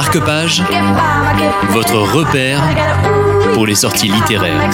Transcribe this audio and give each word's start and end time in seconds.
Marque-Page, 0.00 0.62
votre 1.70 1.96
repère 1.96 2.62
pour 3.52 3.66
les 3.66 3.74
sorties 3.74 4.06
littéraires. 4.06 4.70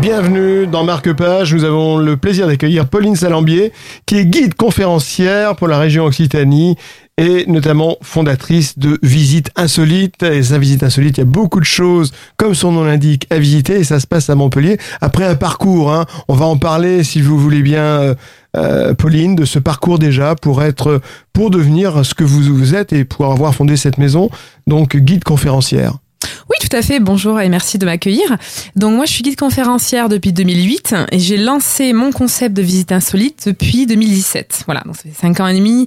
Bienvenue 0.00 0.68
dans 0.68 0.84
Marque-Page. 0.84 1.52
Nous 1.52 1.64
avons 1.64 1.98
le 1.98 2.16
plaisir 2.16 2.46
d'accueillir 2.46 2.88
Pauline 2.88 3.16
Salambier, 3.16 3.72
qui 4.06 4.18
est 4.18 4.24
guide 4.24 4.54
conférencière 4.54 5.56
pour 5.56 5.66
la 5.66 5.80
région 5.80 6.04
Occitanie 6.04 6.76
et 7.20 7.44
notamment 7.46 7.98
fondatrice 8.00 8.78
de 8.78 8.98
Visites 9.02 9.50
Insolites. 9.54 10.22
Et 10.22 10.42
sa 10.42 10.58
visite 10.58 10.82
insolite, 10.82 11.18
il 11.18 11.20
y 11.20 11.22
a 11.22 11.26
beaucoup 11.26 11.60
de 11.60 11.66
choses, 11.66 12.12
comme 12.38 12.54
son 12.54 12.72
nom 12.72 12.82
l'indique, 12.82 13.26
à 13.28 13.38
visiter 13.38 13.74
et 13.74 13.84
ça 13.84 14.00
se 14.00 14.06
passe 14.06 14.30
à 14.30 14.34
Montpellier. 14.34 14.78
Après 15.02 15.26
un 15.26 15.36
parcours, 15.36 15.92
hein, 15.92 16.06
on 16.28 16.34
va 16.34 16.46
en 16.46 16.56
parler 16.56 17.04
si 17.04 17.20
vous 17.20 17.38
voulez 17.38 17.60
bien, 17.60 17.82
euh, 17.82 18.14
euh, 18.56 18.94
Pauline, 18.94 19.36
de 19.36 19.44
ce 19.44 19.58
parcours 19.58 19.98
déjà 19.98 20.34
pour 20.34 20.62
être, 20.62 21.02
pour 21.34 21.50
devenir 21.50 22.06
ce 22.06 22.14
que 22.14 22.24
vous, 22.24 22.40
vous 22.40 22.74
êtes 22.74 22.94
et 22.94 23.04
pour 23.04 23.30
avoir 23.30 23.54
fondé 23.54 23.76
cette 23.76 23.98
maison, 23.98 24.30
donc 24.66 24.96
guide 24.96 25.22
conférencière. 25.22 25.98
Oui, 26.50 26.56
tout 26.60 26.74
à 26.74 26.82
fait. 26.82 27.00
Bonjour 27.00 27.40
et 27.40 27.48
merci 27.48 27.78
de 27.78 27.84
m'accueillir. 27.84 28.36
Donc 28.74 28.94
moi, 28.96 29.04
je 29.04 29.12
suis 29.12 29.22
guide 29.22 29.36
conférencière 29.36 30.08
depuis 30.08 30.32
2008 30.32 30.94
et 31.12 31.18
j'ai 31.18 31.36
lancé 31.36 31.92
mon 31.92 32.10
concept 32.10 32.56
de 32.56 32.62
visite 32.62 32.92
insolite 32.92 33.44
depuis 33.46 33.86
2017. 33.86 34.64
Voilà, 34.66 34.82
donc 34.84 34.96
ça 34.96 35.02
cinq 35.14 35.38
ans 35.40 35.46
et 35.46 35.54
demi 35.54 35.86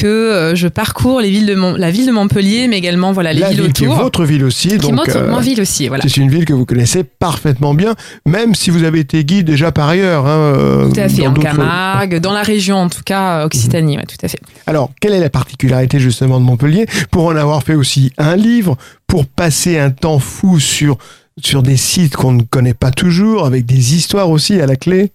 que 0.00 0.06
euh, 0.06 0.54
je 0.54 0.66
parcours 0.68 1.20
les 1.20 1.30
villes 1.30 1.46
de 1.46 1.76
la 1.76 1.90
ville 1.90 2.06
de 2.06 2.12
Montpellier, 2.12 2.68
mais 2.68 2.78
également 2.78 3.12
voilà 3.12 3.32
les 3.32 3.40
La 3.40 3.50
villes 3.50 3.62
ville 3.62 3.72
qui 3.72 3.84
est 3.84 3.88
autour. 3.88 4.02
votre 4.02 4.24
ville 4.24 4.44
aussi. 4.44 4.68
Qui 4.68 4.78
donc, 4.78 5.08
euh, 5.08 5.38
ville 5.40 5.60
aussi, 5.60 5.88
voilà. 5.88 6.02
C'est 6.04 6.16
une 6.16 6.30
ville 6.30 6.44
que 6.46 6.54
vous 6.54 6.64
connaissez 6.64 7.04
parfaitement 7.04 7.74
bien, 7.74 7.94
même 8.26 8.54
si 8.54 8.70
vous 8.70 8.84
avez 8.84 9.00
été 9.00 9.24
guide 9.24 9.46
déjà 9.46 9.72
par 9.72 9.88
ailleurs. 9.88 10.26
Hein, 10.26 10.90
Tout 10.92 11.00
à 11.00 11.08
fait, 11.08 11.26
en 11.26 11.34
Camargue, 11.34 12.18
dans 12.18 12.32
la 12.32 12.42
région 12.42 12.76
en 12.76 12.88
tout 12.88 13.02
cas, 13.04 13.40
euh, 13.40 13.44
Occitanie, 13.46 13.98
ouais, 13.98 14.06
tout 14.06 14.24
à 14.24 14.28
fait. 14.28 14.40
Alors, 14.66 14.90
quelle 15.00 15.12
est 15.12 15.20
la 15.20 15.30
particularité 15.30 15.98
justement 16.00 16.40
de 16.40 16.44
Montpellier? 16.44 16.86
Pour 17.10 17.26
en 17.26 17.36
avoir 17.36 17.62
fait 17.62 17.74
aussi 17.74 18.12
un 18.16 18.36
livre, 18.36 18.76
pour 19.06 19.26
passer 19.26 19.78
un 19.78 19.90
temps 19.90 20.18
fou 20.18 20.58
sur 20.58 20.96
sur 21.42 21.62
des 21.62 21.76
sites 21.76 22.16
qu'on 22.16 22.32
ne 22.32 22.42
connaît 22.42 22.74
pas 22.74 22.90
toujours, 22.90 23.46
avec 23.46 23.64
des 23.64 23.94
histoires 23.94 24.30
aussi 24.30 24.60
à 24.60 24.66
la 24.66 24.76
clé? 24.76 25.12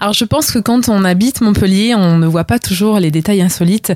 Alors 0.00 0.12
je 0.12 0.24
pense 0.24 0.50
que 0.50 0.58
quand 0.58 0.88
on 0.88 1.04
habite 1.04 1.40
Montpellier, 1.40 1.94
on 1.94 2.18
ne 2.18 2.26
voit 2.26 2.44
pas 2.44 2.58
toujours 2.58 2.98
les 2.98 3.10
détails 3.10 3.42
insolites 3.42 3.92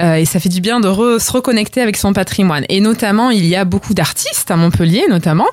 euh, 0.00 0.14
et 0.14 0.24
ça 0.24 0.40
fait 0.40 0.48
du 0.48 0.60
bien 0.60 0.80
de 0.80 0.88
re- 0.88 1.18
se 1.18 1.30
reconnecter 1.32 1.80
avec 1.80 1.96
son 1.96 2.12
patrimoine. 2.12 2.64
Et 2.68 2.80
notamment, 2.80 3.30
il 3.30 3.44
y 3.46 3.56
a 3.56 3.64
beaucoup 3.64 3.94
d'artistes 3.94 4.50
à 4.50 4.56
Montpellier, 4.56 5.04
notamment. 5.08 5.46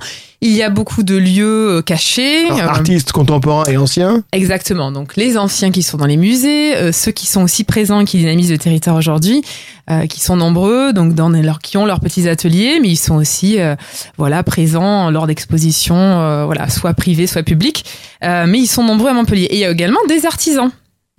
Il 0.43 0.51
y 0.53 0.63
a 0.63 0.71
beaucoup 0.71 1.03
de 1.03 1.15
lieux 1.15 1.77
euh, 1.77 1.81
cachés. 1.83 2.45
Alors, 2.45 2.59
euh, 2.59 2.67
Artistes 2.69 3.11
contemporains 3.11 3.65
et 3.65 3.77
anciens 3.77 4.23
Exactement. 4.31 4.91
Donc 4.91 5.15
les 5.15 5.37
anciens 5.37 5.69
qui 5.69 5.83
sont 5.83 5.97
dans 5.97 6.07
les 6.07 6.17
musées, 6.17 6.75
euh, 6.75 6.91
ceux 6.91 7.11
qui 7.11 7.27
sont 7.27 7.43
aussi 7.43 7.63
présents 7.63 7.99
et 7.99 8.05
qui 8.05 8.17
dynamisent 8.17 8.51
le 8.51 8.57
territoire 8.57 8.95
aujourd'hui, 8.95 9.43
euh, 9.91 10.07
qui 10.07 10.19
sont 10.19 10.35
nombreux, 10.35 10.93
donc 10.93 11.13
dans 11.13 11.29
leur, 11.29 11.59
qui 11.59 11.77
ont 11.77 11.85
leurs 11.85 11.99
petits 11.99 12.27
ateliers, 12.27 12.79
mais 12.81 12.89
ils 12.89 12.97
sont 12.97 13.15
aussi 13.15 13.59
euh, 13.59 13.75
voilà 14.17 14.41
présents 14.41 15.11
lors 15.11 15.27
d'expositions, 15.27 15.95
euh, 15.95 16.45
voilà 16.45 16.69
soit 16.69 16.93
privées, 16.93 17.27
soit 17.27 17.43
publiques. 17.43 17.85
Euh, 18.23 18.45
mais 18.47 18.59
ils 18.59 18.67
sont 18.67 18.83
nombreux 18.83 19.09
à 19.09 19.13
Montpellier. 19.13 19.45
Et 19.45 19.55
il 19.55 19.59
y 19.59 19.65
a 19.65 19.71
également 19.71 19.99
des 20.07 20.25
artisans. 20.25 20.71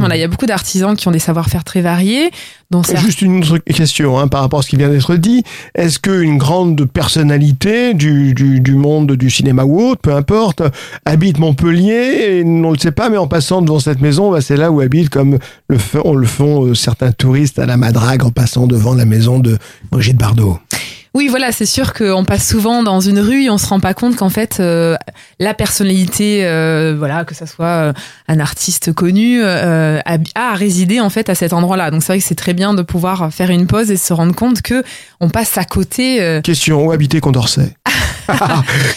Voilà, 0.02 0.16
il 0.16 0.20
y 0.20 0.24
a 0.24 0.28
beaucoup 0.28 0.46
d'artisans 0.46 0.96
qui 0.96 1.06
ont 1.06 1.12
des 1.12 1.20
savoir-faire 1.20 1.62
très 1.62 1.80
variés, 1.80 2.32
dont 2.72 2.82
certains 2.82 3.02
Juste 3.02 3.22
une 3.22 3.44
autre 3.44 3.58
question 3.58 4.18
hein, 4.18 4.26
par 4.26 4.40
rapport 4.40 4.58
à 4.58 4.62
ce 4.62 4.68
qui 4.68 4.76
vient 4.76 4.88
d'être 4.88 5.14
dit. 5.14 5.44
Est-ce 5.76 6.00
qu'une 6.00 6.38
grande 6.38 6.86
personnalité 6.86 7.94
du, 7.94 8.34
du, 8.34 8.60
du 8.60 8.74
monde 8.74 9.12
du 9.12 9.30
cinéma 9.30 9.62
ou 9.62 9.80
autre, 9.80 10.00
peu 10.00 10.12
importe, 10.12 10.62
habite 11.04 11.38
Montpellier 11.38 12.40
et 12.40 12.42
on 12.44 12.70
ne 12.70 12.72
le 12.72 12.78
sait 12.78 12.90
pas, 12.90 13.10
mais 13.10 13.16
en 13.16 13.28
passant 13.28 13.62
devant 13.62 13.78
cette 13.78 14.00
maison, 14.00 14.32
bah, 14.32 14.40
c'est 14.40 14.56
là 14.56 14.72
où 14.72 14.80
habite, 14.80 15.08
comme 15.08 15.38
le 15.68 15.78
font, 15.78 16.14
le 16.14 16.26
font 16.26 16.66
euh, 16.66 16.74
certains 16.74 17.12
touristes 17.12 17.60
à 17.60 17.66
la 17.66 17.76
Madrague 17.76 18.24
en 18.24 18.30
passant 18.30 18.66
devant 18.66 18.94
la 18.94 19.04
maison 19.04 19.38
de 19.38 19.56
Brigitte 19.92 20.16
Bardot. 20.16 20.58
Oui, 21.14 21.28
voilà, 21.28 21.52
c'est 21.52 21.66
sûr 21.66 21.92
qu'on 21.92 22.24
passe 22.24 22.48
souvent 22.48 22.82
dans 22.82 23.00
une 23.00 23.20
rue 23.20 23.44
et 23.44 23.50
on 23.50 23.58
se 23.58 23.66
rend 23.66 23.80
pas 23.80 23.92
compte 23.92 24.16
qu'en 24.16 24.30
fait 24.30 24.58
euh, 24.60 24.96
la 25.38 25.52
personnalité, 25.52 26.46
euh, 26.46 26.94
voilà, 26.96 27.24
que 27.24 27.34
ça 27.34 27.46
soit 27.46 27.66
euh, 27.66 27.92
un 28.28 28.40
artiste 28.40 28.92
connu, 28.94 29.42
euh, 29.44 30.00
a, 30.06 30.16
a 30.34 30.54
résidé 30.54 31.00
en 31.00 31.10
fait 31.10 31.28
à 31.28 31.34
cet 31.34 31.52
endroit-là. 31.52 31.90
Donc 31.90 32.02
c'est 32.02 32.12
vrai 32.14 32.18
que 32.18 32.24
c'est 32.24 32.34
très 32.34 32.54
bien 32.54 32.72
de 32.72 32.80
pouvoir 32.82 33.30
faire 33.32 33.50
une 33.50 33.66
pause 33.66 33.90
et 33.90 33.96
se 33.98 34.12
rendre 34.14 34.34
compte 34.34 34.62
que 34.62 34.82
on 35.20 35.28
passe 35.28 35.58
à 35.58 35.64
côté. 35.64 36.22
euh, 36.22 36.40
Question, 36.40 36.86
où 36.86 36.92
habitait 36.92 37.20
Condorcet? 37.20 37.74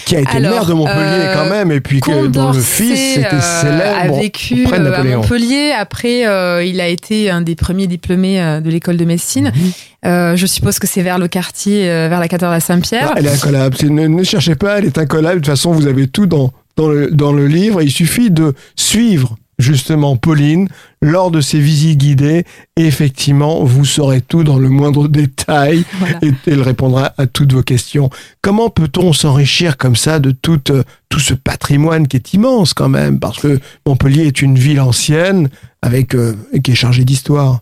Qui 0.06 0.16
a 0.16 0.20
été 0.20 0.38
Alors, 0.38 0.52
maire 0.52 0.66
de 0.68 0.74
Montpellier 0.74 1.00
euh, 1.02 1.34
quand 1.34 1.50
même, 1.50 1.72
et 1.72 1.82
puis 1.82 2.00
que, 2.00 2.28
dont 2.28 2.52
le 2.52 2.62
fils 2.62 3.18
était 3.18 3.42
célèbre 3.42 3.98
a 4.00 4.08
vécu 4.20 4.68
à. 4.72 5.04
Montpellier. 5.04 5.74
Après, 5.78 6.28
euh, 6.28 6.64
il 6.64 6.80
a 6.80 6.88
été 6.88 7.32
un 7.32 7.42
des 7.42 7.56
premiers 7.56 7.88
diplômés 7.88 8.40
de 8.64 8.70
l'école 8.70 8.98
de 8.98 9.06
médecine. 9.06 9.52
Mhm. 9.56 9.72
Euh, 10.06 10.36
je 10.36 10.46
suppose 10.46 10.80
que 10.80 10.88
c'est 10.88 11.02
vers 11.02 11.18
le 11.18 11.28
quartier, 11.28 11.90
euh, 11.90 12.08
vers 12.10 12.20
la 12.20 12.28
cathédrale 12.28 12.62
Saint-Pierre. 12.62 13.12
Ah, 13.12 13.16
elle 13.18 13.26
est 13.26 13.34
incollable. 13.34 13.76
Ne, 13.90 14.08
ne 14.08 14.24
cherchez 14.24 14.56
pas, 14.56 14.78
elle 14.80 14.86
est 14.86 14.98
incollable. 14.98 15.36
De 15.42 15.46
toute 15.46 15.54
façon, 15.54 15.72
vous 15.72 15.88
avez 15.88 16.08
tout 16.08 16.26
dans, 16.28 16.52
dans, 16.78 16.90
le, 16.90 17.10
dans 17.12 17.34
le 17.34 17.48
livre. 17.48 17.82
Il 17.82 17.92
suffit 17.92 18.30
de 18.30 18.54
suivre 18.76 19.36
justement 19.58 20.18
Pauline 20.18 20.68
lors 21.02 21.32
de 21.32 21.40
ses 21.42 21.60
visites 21.60 21.98
guidées. 21.98 22.44
Et 22.76 22.86
effectivement, 22.86 23.64
vous 23.64 23.86
saurez 23.86 24.22
tout 24.22 24.44
dans 24.44 24.60
le 24.60 24.70
moindre 24.70 25.08
détail 25.10 25.86
Voilà. 26.00 26.20
et 26.22 26.32
elle 26.46 26.62
répondra 26.62 27.14
à 27.18 27.26
toutes 27.26 27.54
vos 27.54 27.64
questions. 27.64 28.10
Comment 28.42 28.70
peut-on 28.70 29.14
s'enrichir 29.14 29.78
comme 29.78 29.96
ça 29.96 30.20
de 30.20 30.32
tout, 30.32 30.60
euh, 30.72 30.84
tout 31.10 31.20
ce 31.22 31.34
patrimoine 31.34 32.08
qui 32.08 32.18
est 32.18 32.34
immense 32.34 32.74
quand 32.74 32.90
même? 32.90 33.20
Parce 33.20 33.40
que 33.40 33.60
Montpellier 33.88 34.28
est 34.28 34.42
une 34.42 34.58
ville 34.60 34.82
ancienne 34.82 35.50
avec, 35.82 36.16
euh, 36.16 36.36
qui 36.64 36.72
est 36.72 36.76
chargée 36.76 37.06
d'histoire. 37.06 37.62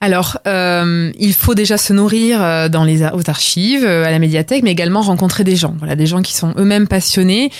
Alors, 0.00 0.38
euh, 0.46 1.10
il 1.18 1.32
faut 1.32 1.54
déjà 1.54 1.78
se 1.78 1.92
nourrir 1.92 2.42
euh, 2.42 2.68
dans 2.68 2.84
les 2.84 3.02
aux 3.02 3.30
archives, 3.30 3.84
euh, 3.84 4.04
à 4.04 4.10
la 4.10 4.18
médiathèque, 4.18 4.62
mais 4.62 4.72
également 4.72 5.00
rencontrer 5.00 5.42
des 5.42 5.56
gens. 5.56 5.74
Voilà, 5.78 5.96
des 5.96 6.06
gens 6.06 6.20
qui 6.20 6.34
sont 6.34 6.52
eux-mêmes 6.58 6.86
passionnés, 6.86 7.50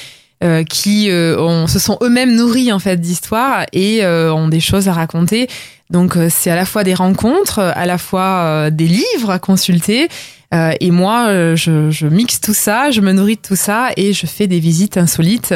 euh, 0.45 0.63
qui 0.63 1.07
se 1.07 1.79
sont 1.79 1.97
eux-mêmes 2.03 2.35
nourris 2.35 2.73
en 2.73 2.79
fait 2.79 3.01
d'histoire 3.01 3.65
et 3.73 4.05
ont 4.07 4.49
des 4.49 4.61
choses 4.61 4.87
à 4.89 4.93
raconter. 4.93 5.49
Donc, 5.91 6.17
euh, 6.17 6.29
c'est 6.31 6.51
à 6.51 6.57
la 6.57 6.65
fois 6.67 6.85
des 6.85 6.95
rencontres, 6.95 7.61
à 7.61 7.87
la 7.87 7.99
fois 7.99 8.43
euh, 8.45 8.71
des 8.71 8.89
livres 8.89 9.31
à 9.31 9.39
consulter. 9.39 10.09
Euh, 10.55 10.73
et 10.81 10.91
moi, 10.91 11.29
euh, 11.29 11.57
je, 11.57 11.91
je 11.91 12.07
mixe 12.07 12.41
tout 12.41 12.55
ça, 12.55 12.91
je 12.91 13.01
me 13.01 13.13
nourris 13.13 13.37
de 13.37 13.41
tout 13.43 13.57
ça 13.57 13.91
et 13.97 14.13
je 14.13 14.27
fais 14.27 14.47
des 14.47 14.61
visites 14.61 14.97
insolites. 14.97 15.55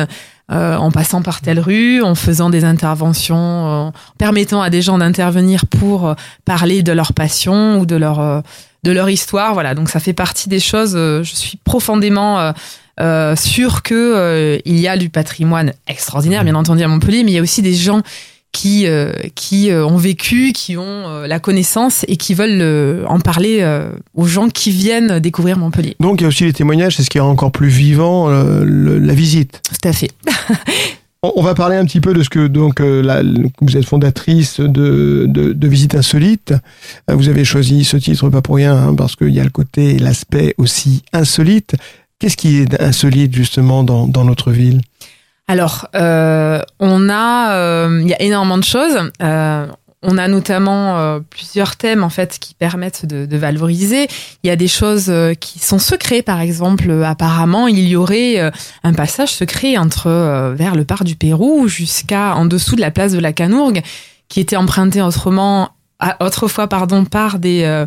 euh, 0.50 0.76
en 0.76 0.90
passant 0.90 1.22
par 1.22 1.40
telle 1.40 1.60
rue, 1.60 2.02
en 2.02 2.14
faisant 2.14 2.50
des 2.50 2.64
interventions, 2.64 3.36
euh, 3.36 3.70
en 3.88 3.92
permettant 4.18 4.60
à 4.62 4.70
des 4.70 4.82
gens 4.82 4.98
d'intervenir 4.98 5.66
pour 5.66 6.08
euh, 6.08 6.14
parler 6.44 6.82
de 6.82 6.92
leur 6.92 7.12
passion 7.12 7.78
ou 7.78 7.86
de 7.86 7.96
leur 7.96 8.18
euh, 8.20 8.40
de 8.82 8.90
leur 8.92 9.08
histoire. 9.10 9.52
Voilà, 9.54 9.74
donc 9.74 9.88
ça 9.90 10.00
fait 10.00 10.12
partie 10.12 10.48
des 10.48 10.58
choses. 10.60 10.94
euh, 10.96 11.22
je 11.22 11.34
suis 11.36 11.58
profondément 11.62 12.40
euh, 12.40 12.52
euh, 12.98 13.36
sûre 13.36 13.82
que 13.82 13.94
euh, 13.94 14.58
il 14.64 14.78
y 14.80 14.88
a 14.88 14.96
du 14.96 15.08
patrimoine 15.08 15.72
extraordinaire, 15.86 16.42
bien 16.44 16.54
entendu 16.56 16.82
à 16.82 16.88
Montpellier, 16.88 17.22
mais 17.22 17.30
il 17.30 17.34
y 17.34 17.38
a 17.38 17.42
aussi 17.42 17.62
des 17.62 17.74
gens 17.74 18.02
qui 18.52 18.86
euh, 18.86 19.12
qui 19.34 19.70
euh, 19.70 19.86
ont 19.86 19.96
vécu, 19.96 20.52
qui 20.52 20.76
ont 20.76 20.82
euh, 21.08 21.26
la 21.26 21.38
connaissance 21.38 22.04
et 22.08 22.16
qui 22.16 22.34
veulent 22.34 23.04
en 23.06 23.20
parler 23.20 23.64
aux 24.14 24.26
gens 24.26 24.48
qui 24.48 24.70
viennent 24.70 25.18
découvrir 25.20 25.58
Montpellier. 25.58 25.96
Donc 26.00 26.20
il 26.20 26.22
y 26.22 26.24
a 26.24 26.28
aussi 26.28 26.44
les 26.44 26.52
témoignages, 26.52 26.96
c'est 26.96 27.02
ce 27.04 27.10
qui 27.10 27.20
rend 27.20 27.30
encore 27.30 27.52
plus 27.52 27.68
vivant 27.68 28.28
le- 28.28 28.98
la 28.98 29.14
visite. 29.14 29.60
Tout 29.68 29.88
à 29.88 29.92
fait. 29.92 30.10
On 31.22 31.42
va 31.42 31.54
parler 31.54 31.76
un 31.76 31.84
petit 31.84 32.00
peu 32.00 32.14
de 32.14 32.22
ce 32.22 32.30
que 32.30 32.46
donc 32.46 32.80
la- 32.80 33.22
vous 33.60 33.76
êtes 33.76 33.84
fondatrice 33.84 34.58
de, 34.58 35.26
de, 35.28 35.52
de 35.52 35.68
Visite 35.68 35.94
Insolite. 35.94 36.54
Vous 37.12 37.28
avez 37.28 37.44
choisi 37.44 37.84
ce 37.84 37.98
titre 37.98 38.30
pas 38.30 38.40
pour 38.40 38.56
rien 38.56 38.74
hein, 38.74 38.94
parce 38.94 39.16
qu'il 39.16 39.28
y 39.28 39.38
a 39.40 39.44
le 39.44 39.50
côté, 39.50 39.98
l'aspect 39.98 40.54
aussi 40.56 41.02
insolite. 41.12 41.74
Qu'est-ce 42.18 42.38
qui 42.38 42.56
est 42.58 42.80
insolite 42.82 43.34
justement 43.34 43.82
dans, 43.84 44.06
dans 44.06 44.24
notre 44.24 44.50
ville? 44.50 44.80
Alors, 45.50 45.88
euh, 45.96 46.62
on 46.78 47.08
a, 47.08 47.54
euh, 47.54 47.98
il 48.02 48.08
y 48.08 48.14
a 48.14 48.22
énormément 48.22 48.56
de 48.56 48.62
choses. 48.62 49.10
Euh, 49.20 49.66
on 50.00 50.16
a 50.16 50.28
notamment 50.28 50.96
euh, 50.96 51.18
plusieurs 51.28 51.74
thèmes 51.74 52.04
en 52.04 52.08
fait 52.08 52.38
qui 52.38 52.54
permettent 52.54 53.04
de, 53.04 53.26
de 53.26 53.36
valoriser. 53.36 54.06
Il 54.44 54.46
y 54.46 54.50
a 54.50 54.54
des 54.54 54.68
choses 54.68 55.06
euh, 55.08 55.34
qui 55.34 55.58
sont 55.58 55.80
secrets, 55.80 56.22
par 56.22 56.40
exemple. 56.40 56.88
euh, 56.88 57.02
apparemment, 57.04 57.66
il 57.66 57.80
y 57.80 57.96
aurait 57.96 58.38
euh, 58.38 58.52
un 58.84 58.92
passage 58.92 59.30
secret 59.30 59.76
entre 59.76 60.06
euh, 60.06 60.54
vers 60.54 60.76
le 60.76 60.84
parc 60.84 61.02
du 61.02 61.16
Pérou 61.16 61.66
jusqu'à 61.66 62.36
en 62.36 62.44
dessous 62.44 62.76
de 62.76 62.80
la 62.80 62.92
place 62.92 63.10
de 63.10 63.18
la 63.18 63.32
Canourgue, 63.32 63.82
qui 64.28 64.38
était 64.38 64.56
emprunté 64.56 65.02
autrement, 65.02 65.70
autrefois 66.20 66.68
pardon, 66.68 67.04
par 67.04 67.40
des 67.40 67.64
euh, 67.64 67.86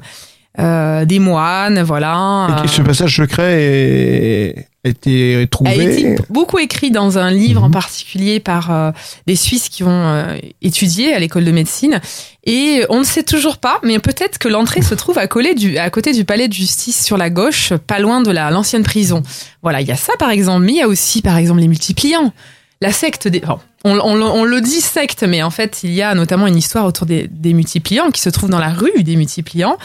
euh, 0.60 1.06
des 1.06 1.19
moines, 1.19 1.81
voilà. 1.81 2.62
Et 2.65 2.68
ce 2.68 2.81
passage 2.81 3.15
secret 3.15 3.56
est, 3.63 4.68
a 4.85 4.89
été 4.89 5.35
a 5.65 5.74
été 5.75 6.15
beaucoup 6.30 6.59
écrit 6.59 6.91
dans 6.91 7.18
un 7.18 7.31
livre 7.31 7.63
en 7.63 7.68
Mhm. 7.68 7.71
particulier 7.74 8.39
par 8.41 8.69
euh, 8.71 8.91
des 9.27 9.35
Suisses 9.38 9.69
qui 9.69 9.83
ont 9.83 9.89
euh, 9.89 10.38
étudié 10.62 11.13
à 11.13 11.19
l'école 11.19 11.45
de 11.45 11.51
médecine. 11.51 12.01
Et 12.45 12.83
on 12.89 13.00
ne 13.00 13.03
sait 13.06 13.24
toujours 13.24 13.57
pas, 13.57 13.80
mais 13.83 14.00
peut-être 14.00 14.38
que 14.38 14.50
l'entrée 14.50 14.81
se 14.81 14.94
trouve 14.94 15.18
à, 15.18 15.27
coller 15.27 15.56
du, 15.56 15.77
à 15.77 15.89
côté 15.89 16.12
du 16.12 16.25
palais 16.25 16.50
de 16.50 16.53
justice 16.53 17.01
sur 17.06 17.15
la 17.18 17.30
gauche, 17.30 17.71
pas 17.88 18.00
loin 18.00 18.21
de 18.21 18.30
la- 18.31 18.51
l'ancienne 18.51 18.83
prison. 18.83 19.24
Voilà, 19.62 19.80
il 19.80 19.88
y 19.88 19.91
a 19.91 19.95
ça 19.95 20.13
par 20.19 20.31
exemple, 20.31 20.65
mais 20.65 20.74
il 20.74 20.77
y 20.80 20.81
a 20.81 20.88
aussi 20.89 21.21
par 21.21 21.38
exemple 21.38 21.62
les 21.62 21.69
multipliants. 21.69 22.33
La 22.81 22.91
secte 22.91 23.29
des... 23.29 23.41
on, 23.86 23.97
on- 24.00 24.21
on 24.21 24.44
le 24.44 24.59
dit 24.59 24.81
secte, 24.81 25.24
mais 25.24 25.41
en 25.41 25.50
fait, 25.51 25.79
il 25.83 25.94
y 25.94 26.01
a 26.01 26.13
notamment 26.15 26.47
une 26.47 26.57
histoire 26.57 26.86
autour 26.86 27.06
des, 27.06 27.29
des 27.29 27.53
multipliants 27.53 28.12
qui 28.12 28.19
se 28.19 28.29
trouve 28.29 28.50
dans 28.50 28.59
la 28.59 28.74
rue 28.74 29.03
des 29.03 29.15
multipliants. 29.15 29.77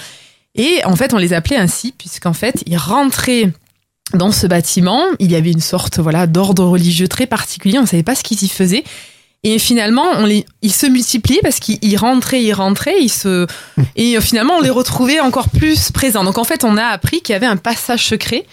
Et 0.56 0.80
en 0.84 0.96
fait, 0.96 1.14
on 1.14 1.18
les 1.18 1.32
appelait 1.34 1.56
ainsi 1.58 1.94
puisqu'en 1.96 2.32
fait, 2.32 2.64
ils 2.66 2.76
rentraient 2.76 3.52
dans 4.14 4.32
ce 4.32 4.46
bâtiment. 4.46 5.02
Il 5.18 5.30
y 5.30 5.36
avait 5.36 5.52
une 5.52 5.60
sorte 5.60 5.98
voilà 5.98 6.26
d'ordre 6.26 6.64
religieux 6.64 7.08
très 7.08 7.26
particulier. 7.26 7.78
On 7.78 7.82
ne 7.82 7.86
savait 7.86 8.02
pas 8.02 8.14
ce 8.14 8.22
qu'ils 8.22 8.42
y 8.42 8.48
faisaient. 8.48 8.84
Et 9.44 9.58
finalement, 9.60 10.04
on 10.16 10.26
les, 10.26 10.44
ils 10.62 10.72
se 10.72 10.86
multipliaient 10.86 11.40
parce 11.42 11.60
qu'ils 11.60 11.96
rentraient, 11.96 12.42
ils 12.42 12.52
rentraient, 12.52 13.00
ils 13.00 13.08
se, 13.08 13.46
et 13.94 14.16
euh, 14.16 14.20
finalement, 14.20 14.54
on 14.58 14.60
les 14.60 14.70
retrouvait 14.70 15.20
encore 15.20 15.48
plus 15.48 15.92
présents. 15.92 16.24
Donc 16.24 16.38
en 16.38 16.44
fait, 16.44 16.64
on 16.64 16.76
a 16.76 16.84
appris 16.84 17.20
qu'il 17.20 17.34
y 17.34 17.36
avait 17.36 17.46
un 17.46 17.56
passage 17.56 18.04
secret 18.04 18.44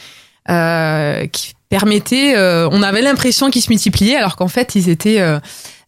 euh, 0.50 1.26
qui 1.26 1.54
permettait. 1.70 2.36
Euh, 2.36 2.70
on 2.72 2.84
avait 2.84 3.02
l'impression 3.02 3.50
qu'ils 3.50 3.64
se 3.64 3.70
multipliaient, 3.70 4.16
alors 4.16 4.36
qu'en 4.36 4.48
fait, 4.48 4.76
ils 4.76 4.90
étaient 4.90 5.20
euh, 5.20 5.40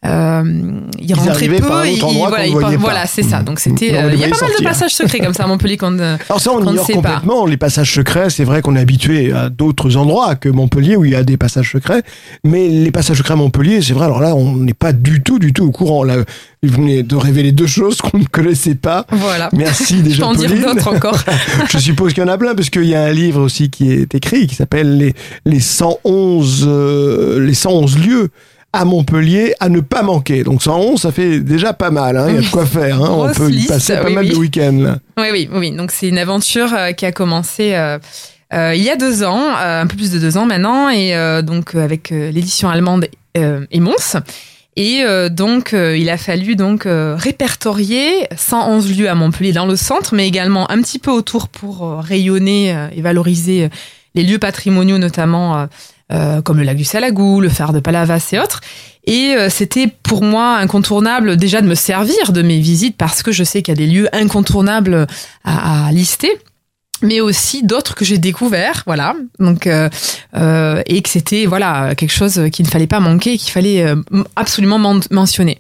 euh, 0.06 0.82
il 1.00 1.14
rentrait 1.16 1.48
peu. 1.48 1.60
Par 1.60 1.84
et, 1.86 1.98
voilà, 1.98 2.46
il, 2.46 2.78
voilà 2.78 3.08
c'est 3.08 3.24
ça. 3.24 3.42
Donc 3.42 3.60
c'était. 3.60 3.96
Euh, 3.96 4.14
il 4.14 4.20
y 4.20 4.24
a 4.24 4.30
pas 4.30 4.40
mal 4.40 4.52
de 4.58 4.64
passages 4.64 4.94
secrets 4.94 5.20
comme 5.20 5.34
ça 5.34 5.46
à 5.46 5.48
Montpellier 5.48 5.78
qu'on 5.78 5.92
ne. 5.92 6.18
Alors 6.30 6.40
ça, 6.40 6.52
on 6.52 6.64
ignore 6.64 6.86
complètement 6.86 7.44
pas. 7.44 7.50
les 7.50 7.58
passages 7.58 7.94
secrets. 7.94 8.30
C'est 8.30 8.44
vrai 8.44 8.62
qu'on 8.62 8.76
est 8.76 8.80
habitué 8.80 9.34
à 9.34 9.50
d'autres 9.50 9.98
endroits 9.98 10.36
que 10.36 10.50
Montpellier 10.50 10.96
où 10.96 11.06
il 11.06 11.12
y 11.12 11.16
a 11.16 11.24
des 11.24 11.38
passages 11.38 11.72
secrets, 11.72 12.04
mais 12.44 12.68
les 12.68 12.92
passages 12.92 13.18
secrets 13.18 13.34
à 13.34 13.38
Montpellier, 13.38 13.82
c'est 13.82 13.94
vrai. 13.94 14.06
Alors 14.06 14.22
là, 14.22 14.36
on 14.36 14.56
n'est 14.58 14.76
pas 14.76 14.94
du 14.94 15.24
tout, 15.24 15.40
du 15.40 15.52
tout 15.52 15.66
au 15.66 15.72
courant. 15.72 16.04
Là, 16.04 16.18
vous 16.62 16.74
venez 16.74 17.02
de 17.02 17.16
révéler 17.16 17.52
deux 17.52 17.68
choses 17.68 17.98
qu'on 17.98 18.20
ne 18.20 18.26
connaissait 18.26 18.76
pas. 18.76 19.06
Voilà. 19.12 19.50
Merci 19.54 19.98
Je 19.98 20.04
déjà, 20.04 20.20
peux 20.20 20.30
en 20.30 20.34
dire 20.34 20.54
d'autres 20.54 20.94
encore. 20.94 21.18
Je 21.70 21.80
suppose 21.80 22.14
qu'il 22.14 22.22
y 22.24 22.26
en 22.26 22.30
a 22.30 22.38
plein, 22.38 22.54
parce 22.54 22.70
qu'il 22.70 22.86
y 22.86 22.96
a 22.96 23.02
un 23.02 23.12
livre 23.12 23.42
aussi 23.42 23.72
qui 23.72 23.92
est 23.92 24.14
écrit, 24.14 24.46
qui 24.46 24.56
s'appelle 24.56 24.98
les, 24.98 25.16
les 25.46 25.60
111, 25.60 26.66
euh, 26.68 27.40
les 27.44 27.56
111 27.56 27.98
lieux 27.98 28.30
à 28.74 28.86
Montpellier 28.86 29.56
à 29.60 29.70
ne 29.70 29.80
pas 29.80 30.04
manquer. 30.04 30.44
Donc 30.44 30.62
111, 30.62 31.02
ça 31.02 31.12
fait 31.12 31.40
déjà 31.40 31.74
pas 31.74 31.90
mal, 31.90 32.18
hein. 32.18 32.28
il 32.30 32.36
y 32.36 32.38
a 32.38 32.42
de 32.42 32.48
quoi 32.48 32.66
faire. 32.66 33.02
Hein. 33.02 33.10
On 33.12 33.34
peut 33.34 33.52
y 33.52 33.66
passer 33.66 33.96
pas 33.96 34.06
oui, 34.06 34.14
mal 34.14 34.26
oui. 34.26 34.32
de 34.32 34.36
week-ends. 34.36 34.98
Oui, 35.18 35.28
oui, 35.32 35.50
oui. 35.52 35.72
Donc 35.72 35.92
c'est 35.92 36.10
une 36.10 36.18
aventure 36.18 36.74
euh, 36.74 36.92
qui 36.92 37.06
a 37.06 37.12
commencé 37.12 37.74
euh, 37.76 37.98
euh, 38.54 38.74
il 38.76 38.82
y 38.82 38.90
a 38.90 38.96
deux 38.96 39.24
ans, 39.24 39.56
euh, 39.58 39.82
un 39.82 39.88
peu 39.88 39.98
plus 39.98 40.12
de 40.12 40.20
deux 40.20 40.38
ans 40.38 40.46
maintenant, 40.46 40.90
et 40.90 41.14
donc 41.44 41.76
avec 41.76 42.10
l'édition 42.10 42.70
allemande 42.70 43.08
Emons. 43.36 43.96
Et 44.76 45.02
euh, 45.04 45.30
donc 45.30 45.74
il 45.74 46.10
a 46.10 46.18
fallu 46.18 46.56
donc 46.56 46.84
répertorier 46.86 48.28
111 48.36 48.98
lieux 48.98 49.10
à 49.10 49.16
Montpellier 49.16 49.54
dans 49.54 49.66
le 49.66 49.76
centre, 49.76 50.14
mais 50.16 50.28
également 50.28 50.70
un 50.72 50.82
petit 50.82 51.00
peu 51.00 51.12
autour 51.12 51.48
pour 51.50 52.00
rayonner 52.00 52.76
et 52.96 53.02
valoriser 53.02 53.70
les 54.16 54.24
lieux 54.24 54.40
patrimoniaux, 54.40 54.98
notamment 54.98 55.68
euh, 56.12 56.42
comme 56.42 56.58
le 56.58 56.64
lac 56.64 56.78
du 56.78 56.86
Salagou, 56.86 57.42
le 57.42 57.50
phare 57.50 57.74
de 57.74 57.80
Palavas 57.80 58.30
et 58.32 58.40
autres. 58.40 58.62
Et 59.06 59.36
euh, 59.36 59.50
c'était 59.50 59.88
pour 59.88 60.24
moi 60.24 60.58
incontournable 60.58 61.38
déjà 61.38 61.62
de 61.62 61.68
me 61.68 61.76
servir 61.76 62.34
de 62.34 62.42
mes 62.42 62.60
visites 62.60 62.98
parce 62.98 63.24
que 63.24 63.32
je 63.32 63.44
sais 63.44 63.62
qu'il 63.62 63.72
y 63.74 63.78
a 63.78 63.86
des 63.86 63.92
lieux 63.92 64.10
incontournables 64.14 65.08
à, 65.44 65.88
à 65.88 65.92
lister 65.92 66.32
mais 67.04 67.22
aussi 67.22 67.62
d'autres 67.64 67.94
que 67.94 68.04
j'ai 68.04 68.18
découverts, 68.18 68.82
voilà. 68.88 69.14
Donc 69.38 69.68
euh, 69.68 69.88
euh, 70.36 70.82
et 70.88 71.04
que 71.04 71.10
c'était 71.10 71.46
voilà 71.46 71.94
quelque 71.94 72.12
chose 72.12 72.42
qu'il 72.52 72.66
ne 72.66 72.72
fallait 72.72 72.88
pas 72.88 73.00
manquer, 73.00 73.38
qu'il 73.38 73.52
fallait 73.52 73.84
euh, 73.84 73.96
absolument 74.36 74.80
men- 74.80 75.04
mentionner. 75.12 75.60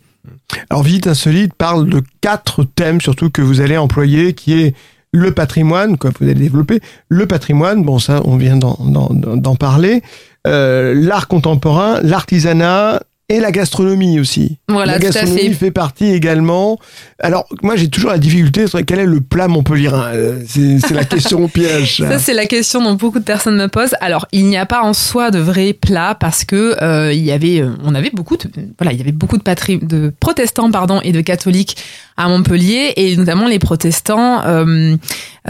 Alors 0.72 0.82
Visite 0.82 1.06
Insolite 1.06 1.54
parle 1.54 1.88
de 1.90 2.02
quatre 2.22 2.64
thèmes 2.64 3.02
surtout 3.02 3.30
que 3.30 3.44
vous 3.44 3.62
allez 3.62 3.78
employer, 3.78 4.34
qui 4.34 4.60
est 4.60 4.76
le 5.14 5.32
patrimoine, 5.32 5.98
quoi, 5.98 6.12
vous 6.20 6.26
allez 6.26 6.34
développer, 6.36 6.80
le 7.10 7.26
patrimoine, 7.26 7.84
bon 7.84 7.98
ça 8.00 8.22
on 8.26 8.36
vient 8.38 8.58
d'en- 8.58 9.56
parler, 9.56 10.02
euh, 10.46 10.94
l'art 10.94 11.28
contemporain, 11.28 12.00
l'artisanat 12.02 13.02
et 13.30 13.40
la 13.42 13.52
gastronomie 13.52 14.20
aussi. 14.22 14.58
Voilà, 14.70 14.94
la 14.94 15.00
gastronomie 15.00 15.50
fait. 15.50 15.54
fait 15.54 15.72
partie 15.72 16.06
également. 16.14 16.80
Alors 17.20 17.46
moi 17.62 17.76
j'ai 17.76 17.90
toujours 17.90 18.12
la 18.12 18.20
difficulté 18.20 18.68
sur 18.68 18.80
quel 18.86 19.00
est 19.00 19.06
le 19.06 19.20
plat 19.20 19.48
montpellierin. 19.50 20.06
Euh, 20.14 20.42
C'est 20.48 20.80
c'est 20.80 20.94
la 20.94 21.04
question 21.04 21.44
au 21.44 21.48
piège. 21.50 21.98
Ça 21.98 22.20
c'est 22.20 22.34
la 22.34 22.46
question 22.46 22.82
dont 22.82 22.94
beaucoup 22.94 23.20
de 23.20 23.26
personnes 23.26 23.58
me 23.58 23.68
posent. 23.68 23.96
Alors 24.00 24.28
il 24.32 24.46
n'y 24.46 24.56
a 24.56 24.66
pas 24.66 24.82
en 24.82 24.94
soi 24.94 25.30
de 25.32 25.40
vrai 25.40 25.74
plat 25.74 26.16
parce 26.18 26.46
que 26.46 26.82
euh, 26.82 27.12
il 27.12 27.24
y 27.24 27.32
avait, 27.34 27.60
euh, 27.62 27.72
on 27.84 27.96
avait 27.96 28.12
beaucoup 28.12 28.38
de, 28.38 28.50
voilà, 28.80 28.94
il 28.94 28.98
y 28.98 29.02
avait 29.02 29.12
beaucoup 29.12 29.38
de, 29.38 29.44
patri- 29.44 29.86
de 29.86 30.14
protestants 30.20 30.72
pardon 30.72 31.02
et 31.04 31.12
de 31.12 31.20
catholiques 31.22 31.76
à 32.16 32.30
Montpellier 32.30 32.94
et 32.96 33.16
notamment 33.18 33.48
les 33.48 33.60
protestants 33.60 34.42
euh, 34.46 34.96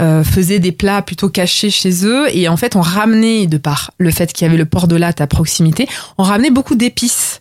euh, 0.00 0.24
faisaient 0.24 0.58
des 0.58 0.72
plats 0.72 1.02
plutôt 1.02 1.28
cachés 1.28 1.70
chez 1.70 2.04
eux 2.04 2.26
et 2.36 2.48
en 2.48 2.56
fait 2.56 2.74
on 2.76 2.80
ramenait 2.80 3.46
de 3.46 3.56
par 3.56 3.92
le 3.98 4.10
fait 4.10 4.32
qu'il 4.32 4.46
y 4.46 4.48
avait 4.48 4.58
le 4.58 4.66
port 4.66 4.88
de 4.88 4.96
latte 4.96 5.20
à 5.20 5.26
proximité, 5.28 5.86
on 6.18 6.24
ramenait 6.24 6.50
beaucoup 6.50 6.74
d'épices 6.74 7.40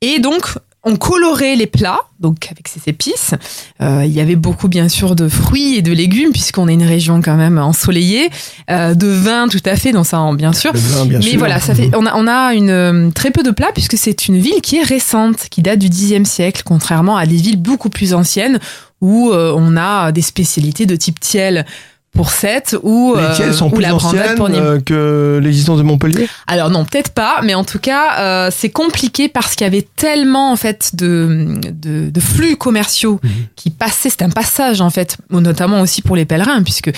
et 0.00 0.18
donc 0.18 0.42
on 0.82 0.96
colorait 0.96 1.56
les 1.56 1.66
plats 1.66 2.00
donc 2.20 2.48
avec 2.50 2.66
ces 2.68 2.80
épices. 2.88 3.34
Euh, 3.82 4.02
il 4.06 4.12
y 4.12 4.20
avait 4.20 4.34
beaucoup 4.36 4.66
bien 4.68 4.88
sûr 4.88 5.14
de 5.14 5.28
fruits 5.28 5.76
et 5.76 5.82
de 5.82 5.92
légumes 5.92 6.32
puisqu'on 6.32 6.68
est 6.68 6.72
une 6.72 6.86
région 6.86 7.20
quand 7.20 7.36
même 7.36 7.58
ensoleillée, 7.58 8.30
euh, 8.70 8.94
de 8.94 9.06
vin 9.08 9.46
tout 9.48 9.60
à 9.66 9.76
fait, 9.76 9.92
donc 9.92 10.06
ça 10.06 10.18
en- 10.20 10.32
bien 10.32 10.54
sûr. 10.54 10.72
Vin, 10.74 11.04
bien 11.04 11.18
Mais 11.18 11.24
sûr. 11.32 11.38
voilà, 11.38 11.60
ça 11.60 11.74
fait, 11.74 11.90
on 11.94 12.06
a, 12.06 12.14
on 12.16 12.26
a 12.26 12.54
une, 12.54 12.70
euh, 12.70 13.10
très 13.10 13.30
peu 13.30 13.42
de 13.42 13.50
plats 13.50 13.72
puisque 13.74 13.98
c'est 13.98 14.26
une 14.26 14.38
ville 14.38 14.62
qui 14.62 14.76
est 14.78 14.82
récente, 14.82 15.48
qui 15.50 15.60
date 15.60 15.78
du 15.80 15.90
Xe 15.90 16.26
siècle, 16.26 16.62
contrairement 16.64 17.18
à 17.18 17.26
des 17.26 17.36
villes 17.36 17.60
beaucoup 17.60 17.90
plus 17.90 18.14
anciennes 18.14 18.58
où 19.02 19.30
euh, 19.32 19.52
on 19.56 19.76
a 19.76 20.12
des 20.12 20.22
spécialités 20.22 20.86
de 20.86 20.96
type 20.96 21.20
tiel 21.20 21.66
pour 22.12 22.30
Sète 22.30 22.76
ou, 22.82 23.14
Les 23.16 23.22
euh, 23.22 23.52
sont 23.52 23.68
ou 23.68 23.70
plus 23.70 23.82
la 23.82 23.94
anciennes 23.94 24.34
pour 24.36 24.48
Nîmes. 24.48 24.62
euh, 24.62 24.80
que 24.80 25.40
l'existence 25.42 25.78
de 25.78 25.82
Montpellier? 25.84 26.28
Alors 26.46 26.68
non, 26.70 26.84
peut-être 26.84 27.10
pas, 27.12 27.40
mais 27.42 27.54
en 27.54 27.64
tout 27.64 27.78
cas, 27.78 28.18
euh, 28.18 28.50
c'est 28.54 28.70
compliqué 28.70 29.28
parce 29.28 29.54
qu'il 29.54 29.64
y 29.64 29.68
avait 29.68 29.86
tellement 29.96 30.50
en 30.52 30.56
fait 30.56 30.90
de, 30.94 31.54
de, 31.70 32.10
de 32.10 32.20
flux 32.20 32.56
commerciaux 32.56 33.20
Mhm. 33.22 33.30
qui 33.56 33.70
passaient. 33.70 34.10
C'est 34.10 34.22
un 34.22 34.30
passage 34.30 34.80
en 34.80 34.90
fait, 34.90 35.16
notamment 35.30 35.80
aussi 35.80 36.02
pour 36.02 36.16
les 36.16 36.24
pèlerins, 36.24 36.62
puisque 36.62 36.90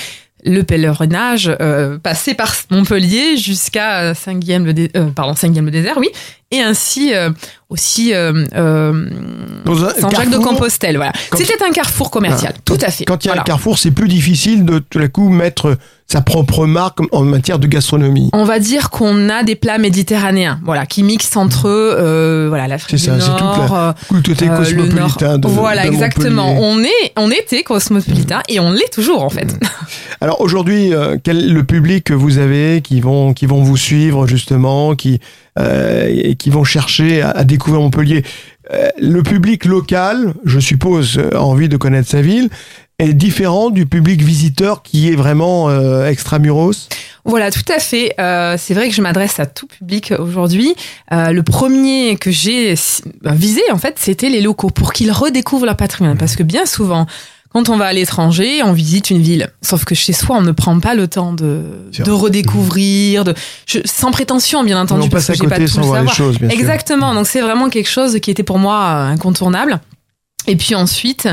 le 0.44 0.62
pèlerinage 0.62 1.54
euh, 1.60 1.98
passait 1.98 2.34
par 2.34 2.52
Montpellier 2.70 3.36
jusqu'à 3.36 4.12
Saint-Guilhem 4.14 4.64
le, 4.64 4.72
Dé- 4.74 4.90
euh, 4.96 5.06
pardon 5.14 5.36
Saint-Guilhem 5.36 5.66
le 5.66 5.70
désert, 5.70 5.94
oui, 5.98 6.08
et 6.52 6.60
ainsi 6.62 7.12
euh, 7.14 7.30
aussi 7.68 8.14
euh, 8.14 8.44
euh, 8.54 9.06
Saint-Jacques 9.98 10.30
de 10.30 10.38
Compostelle. 10.38 10.96
Voilà, 10.96 11.12
c'était 11.34 11.62
un 11.64 11.70
carrefour 11.72 12.10
commercial, 12.10 12.54
tout 12.64 12.78
à 12.80 12.90
fait. 12.90 13.04
Quand 13.04 13.24
il 13.24 13.28
y 13.28 13.30
a 13.30 13.32
Voilà. 13.32 13.42
un 13.42 13.44
carrefour, 13.44 13.78
c'est 13.78 13.90
plus 13.90 14.08
difficile 14.08 14.64
de 14.64 14.78
tout 14.78 14.98
à 15.00 15.08
coup 15.08 15.28
mettre 15.30 15.76
sa 16.06 16.20
propre 16.20 16.66
marque 16.66 16.98
en 17.12 17.22
matière 17.22 17.58
de 17.58 17.66
gastronomie. 17.66 18.28
On 18.34 18.44
va 18.44 18.58
dire 18.58 18.90
qu'on 18.90 19.30
a 19.30 19.44
des 19.44 19.54
plats 19.54 19.78
méditerranéens, 19.78 20.60
voilà, 20.62 20.84
qui 20.84 21.02
mixent 21.02 21.36
entre 21.36 21.66
euh, 21.68 22.46
voilà 22.50 22.68
l'Afrique 22.68 22.98
C'est 22.98 23.10
du 23.12 23.18
ça, 23.20 23.24
c'est 23.24 23.42
Nord, 23.42 23.74
euh, 23.74 23.92
Culture 24.08 24.36
Euh, 24.42 24.46
le 24.48 24.56
cosmopolitain 24.58 25.38
de 25.38 25.48
Voilà, 25.48 25.84
de 25.84 25.88
exactement. 25.88 26.54
On 26.60 26.82
est, 26.84 27.12
on 27.16 27.30
était 27.30 27.62
cosmopolitain 27.62 28.42
et 28.50 28.60
on 28.60 28.72
l'est 28.72 28.92
toujours 28.92 29.24
en 29.24 29.30
fait. 29.30 29.56
Alors 30.20 30.42
aujourd'hui, 30.42 30.92
euh, 30.92 31.16
quel 31.22 31.50
le 31.52 31.64
public 31.64 32.04
que 32.04 32.12
vous 32.14 32.36
avez 32.38 32.82
qui 32.82 33.00
vont 33.00 33.32
qui 33.32 33.46
vont 33.46 33.62
vous 33.62 33.78
suivre 33.78 34.26
justement, 34.26 34.94
qui 34.94 35.18
euh, 35.58 36.08
qui 36.42 36.50
vont 36.50 36.64
chercher 36.64 37.22
à, 37.22 37.30
à 37.30 37.44
découvrir 37.44 37.80
Montpellier. 37.82 38.24
Euh, 38.72 38.88
le 38.98 39.22
public 39.22 39.64
local, 39.64 40.34
je 40.44 40.58
suppose, 40.58 41.18
euh, 41.18 41.36
a 41.36 41.40
envie 41.40 41.68
de 41.68 41.76
connaître 41.76 42.08
sa 42.08 42.20
ville, 42.20 42.48
est 42.98 43.12
différent 43.12 43.70
du 43.70 43.86
public 43.86 44.20
visiteur 44.22 44.82
qui 44.82 45.08
est 45.08 45.14
vraiment 45.14 45.70
euh, 45.70 46.08
extramuros? 46.08 46.88
Voilà, 47.24 47.52
tout 47.52 47.72
à 47.72 47.78
fait. 47.78 48.14
Euh, 48.18 48.56
c'est 48.58 48.74
vrai 48.74 48.88
que 48.88 48.94
je 48.94 49.02
m'adresse 49.02 49.38
à 49.38 49.46
tout 49.46 49.68
public 49.68 50.12
aujourd'hui. 50.18 50.74
Euh, 51.12 51.30
le 51.30 51.44
premier 51.44 52.16
que 52.16 52.32
j'ai 52.32 52.74
visé 53.24 53.62
en 53.70 53.78
fait, 53.78 53.94
c'était 53.98 54.28
les 54.28 54.40
locaux 54.40 54.70
pour 54.70 54.92
qu'ils 54.92 55.12
redécouvrent 55.12 55.66
leur 55.66 55.76
patrimoine, 55.76 56.18
parce 56.18 56.34
que 56.34 56.42
bien 56.42 56.66
souvent. 56.66 57.06
Quand 57.52 57.68
on 57.68 57.76
va 57.76 57.86
à 57.86 57.92
l'étranger, 57.92 58.62
on 58.62 58.72
visite 58.72 59.10
une 59.10 59.20
ville. 59.20 59.50
Sauf 59.60 59.84
que 59.84 59.94
chez 59.94 60.12
soi, 60.12 60.36
on 60.36 60.42
ne 60.42 60.52
prend 60.52 60.78
pas 60.80 60.94
le 60.94 61.06
temps 61.06 61.32
de, 61.34 61.62
de 62.02 62.10
redécouvrir, 62.10 63.24
de, 63.24 63.34
je- 63.66 63.80
sans 63.84 64.10
prétention, 64.10 64.64
bien 64.64 64.80
entendu, 64.80 65.02
on 65.06 65.08
parce 65.08 65.26
passe 65.26 65.36
que 65.38 65.44
j'ai 65.44 65.48
pas 65.48 65.56
tout 65.56 65.62
le 65.62 65.68
savoir. 65.68 66.14
choses, 66.14 66.38
sûr. 66.38 66.50
Exactement. 66.50 67.14
Donc 67.14 67.26
c'est 67.26 67.40
vraiment 67.40 67.68
quelque 67.68 67.88
chose 67.90 68.18
qui 68.20 68.30
était 68.30 68.42
pour 68.42 68.58
moi 68.58 68.76
euh, 68.82 69.12
incontournable. 69.12 69.80
Et 70.46 70.56
puis 70.56 70.74
ensuite, 70.74 71.28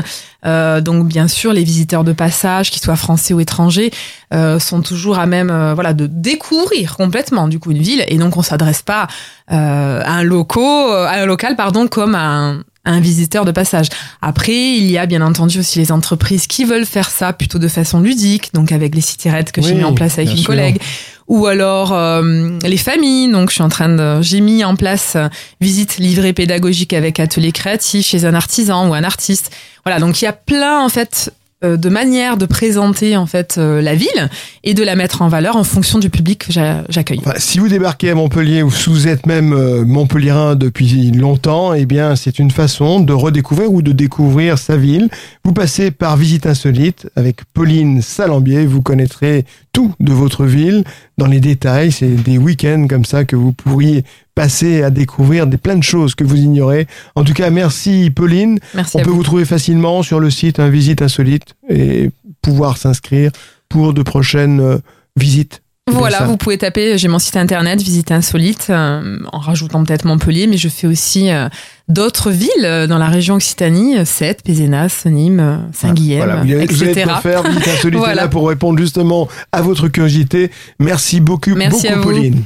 euh, 0.46 0.80
donc 0.80 1.06
bien 1.08 1.26
sûr, 1.26 1.52
les 1.52 1.64
visiteurs 1.64 2.04
de 2.04 2.12
passage, 2.12 2.70
qu'ils 2.70 2.82
soient 2.82 2.96
français 2.96 3.34
ou 3.34 3.40
étrangers, 3.40 3.90
euh, 4.32 4.58
sont 4.58 4.82
toujours 4.82 5.18
à 5.18 5.26
même, 5.26 5.50
euh, 5.50 5.74
voilà, 5.74 5.94
de 5.94 6.06
découvrir 6.06 6.96
complètement 6.96 7.48
du 7.48 7.58
coup 7.58 7.72
une 7.72 7.82
ville. 7.82 8.04
Et 8.08 8.18
donc 8.18 8.36
on 8.36 8.42
s'adresse 8.42 8.82
pas 8.82 9.08
euh, 9.50 10.00
à 10.04 10.12
un 10.12 10.22
loco, 10.22 10.60
euh, 10.60 11.06
à 11.06 11.22
un 11.22 11.26
local, 11.26 11.56
pardon, 11.56 11.88
comme 11.88 12.14
à 12.14 12.24
un, 12.24 12.58
à 12.84 12.92
un 12.92 13.00
visiteur 13.00 13.44
de 13.44 13.50
passage. 13.50 13.88
Après, 14.22 14.54
il 14.54 14.90
y 14.90 14.96
a 14.96 15.06
bien 15.06 15.22
entendu 15.22 15.58
aussi 15.58 15.78
les 15.78 15.92
entreprises 15.92 16.46
qui 16.46 16.64
veulent 16.64 16.86
faire 16.86 17.10
ça 17.10 17.32
plutôt 17.32 17.58
de 17.58 17.68
façon 17.68 18.00
ludique, 18.00 18.54
donc 18.54 18.72
avec 18.72 18.94
les 18.94 19.00
city 19.00 19.28
raids 19.28 19.44
que 19.52 19.60
j'ai 19.60 19.74
mis 19.74 19.84
en 19.84 19.92
place 19.92 20.18
avec 20.18 20.34
une 20.34 20.44
collègue, 20.44 20.80
ou 21.30 21.46
alors 21.46 21.92
euh, 21.92 22.58
les 22.64 22.76
familles. 22.76 23.30
Donc, 23.30 23.48
je 23.48 23.54
suis 23.54 23.62
en 23.62 23.68
train 23.68 23.88
de, 23.88 24.20
j'ai 24.20 24.40
mis 24.40 24.64
en 24.64 24.74
place 24.74 25.14
euh, 25.16 25.28
visite 25.60 25.96
livrée 25.96 26.32
pédagogique 26.32 26.92
avec 26.92 27.20
atelier 27.20 27.52
créatif 27.52 28.04
chez 28.04 28.24
un 28.26 28.34
artisan 28.34 28.88
ou 28.88 28.94
un 28.94 29.04
artiste. 29.04 29.52
Voilà, 29.84 30.00
donc 30.00 30.20
il 30.20 30.24
y 30.24 30.28
a 30.28 30.32
plein 30.32 30.80
en 30.80 30.88
fait 30.88 31.32
de 31.62 31.88
manière 31.90 32.36
de 32.38 32.46
présenter 32.46 33.16
en 33.16 33.26
fait 33.26 33.56
euh, 33.58 33.82
la 33.82 33.94
ville 33.94 34.30
et 34.64 34.72
de 34.72 34.82
la 34.82 34.96
mettre 34.96 35.20
en 35.20 35.28
valeur 35.28 35.56
en 35.56 35.64
fonction 35.64 35.98
du 35.98 36.08
public 36.08 36.46
que 36.46 36.52
j'accueille. 36.52 37.20
Si 37.36 37.58
vous 37.58 37.68
débarquez 37.68 38.10
à 38.10 38.14
Montpellier 38.14 38.62
ou 38.62 38.70
si 38.70 38.88
vous 38.88 39.08
êtes 39.08 39.26
même 39.26 39.52
euh, 39.52 39.84
montpellierin 39.84 40.54
depuis 40.54 41.10
longtemps, 41.10 41.74
eh 41.74 41.84
bien 41.84 42.16
c'est 42.16 42.38
une 42.38 42.50
façon 42.50 43.00
de 43.00 43.12
redécouvrir 43.12 43.70
ou 43.72 43.82
de 43.82 43.92
découvrir 43.92 44.58
sa 44.58 44.76
ville. 44.76 45.10
Vous 45.44 45.52
passez 45.52 45.90
par 45.90 46.16
Visite 46.16 46.46
Insolite 46.46 47.08
avec 47.14 47.44
Pauline 47.52 48.00
Salambier, 48.00 48.64
vous 48.64 48.80
connaîtrez 48.82 49.44
tout 49.72 49.92
de 50.00 50.12
votre 50.12 50.46
ville 50.46 50.84
dans 51.18 51.26
les 51.26 51.40
détails. 51.40 51.92
C'est 51.92 52.08
des 52.08 52.38
week-ends 52.38 52.86
comme 52.88 53.04
ça 53.04 53.24
que 53.24 53.36
vous 53.36 53.52
pourriez 53.52 54.04
passer 54.40 54.82
à 54.82 54.88
découvrir 54.88 55.46
des 55.46 55.58
plein 55.58 55.76
de 55.76 55.82
choses 55.82 56.14
que 56.14 56.24
vous 56.24 56.36
ignorez. 56.36 56.86
En 57.14 57.24
tout 57.24 57.34
cas, 57.34 57.50
merci 57.50 58.10
Pauline. 58.10 58.58
Merci 58.74 58.96
On 58.96 59.02
peut 59.02 59.10
vous. 59.10 59.16
vous 59.16 59.22
trouver 59.22 59.44
facilement 59.44 60.02
sur 60.02 60.18
le 60.18 60.30
site 60.30 60.58
un 60.60 60.70
Visite 60.70 61.02
Insolite 61.02 61.48
et 61.68 62.10
pouvoir 62.40 62.78
s'inscrire 62.78 63.32
pour 63.68 63.92
de 63.92 64.02
prochaines 64.02 64.60
euh, 64.60 64.78
visites. 65.14 65.60
Voilà, 65.90 66.22
vous 66.24 66.38
pouvez 66.38 66.56
taper, 66.56 66.96
j'ai 66.96 67.08
mon 67.08 67.18
site 67.18 67.36
internet, 67.36 67.82
Visite 67.82 68.12
Insolite, 68.12 68.68
euh, 68.70 69.18
en 69.30 69.38
rajoutant 69.40 69.84
peut-être 69.84 70.06
Montpellier, 70.06 70.46
mais 70.46 70.56
je 70.56 70.68
fais 70.68 70.86
aussi 70.86 71.30
euh, 71.30 71.48
d'autres 71.88 72.30
villes 72.30 72.48
euh, 72.64 72.86
dans 72.86 72.96
la 72.98 73.08
région 73.08 73.34
Occitanie, 73.34 73.98
euh, 73.98 74.04
Sète, 74.06 74.42
Pézenas, 74.42 75.02
Nîmes, 75.04 75.40
euh, 75.40 75.56
Saint-Guilhem, 75.74 76.18
Voilà, 76.24 76.36
vous 76.36 76.50
avez, 76.52 76.66
vous 76.66 76.84
etc. 76.84 77.02
quoi 77.04 77.20
faire. 77.20 77.42
Visite 77.42 77.68
Insolite 77.68 77.94
est 77.94 77.98
Voilà. 77.98 78.22
là 78.22 78.28
pour 78.28 78.48
répondre 78.48 78.78
justement 78.78 79.28
à 79.52 79.60
votre 79.60 79.88
curiosité. 79.88 80.50
Merci 80.78 81.20
beaucoup, 81.20 81.54
Merci 81.56 81.88
beaucoup 81.88 81.92
à 81.92 81.96
vous. 81.96 82.02
Pauline. 82.04 82.44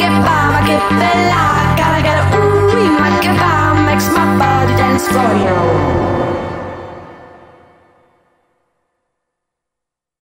get 0.00 0.12
bomb, 0.24 0.52
ma 0.52 0.60
get 0.66 0.82
bella, 1.00 1.24
lock. 1.32 1.76
Gotta 1.76 2.00
get 2.02 2.16
a 2.20 2.24
ooh, 2.36 2.72
uh, 2.72 3.00
ma 3.00 3.08
get 3.20 3.36
bomb, 3.42 3.84
makes 3.86 4.08
my 4.16 4.26
body 4.40 4.74
dance 4.80 5.06
for 5.12 5.30
you. 5.44 6.19